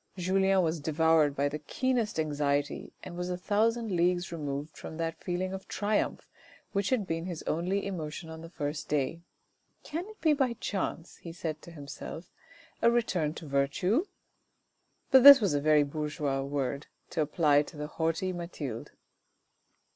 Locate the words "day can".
8.89-10.07